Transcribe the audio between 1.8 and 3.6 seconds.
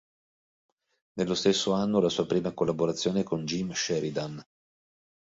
ha la sua prima collaborazione con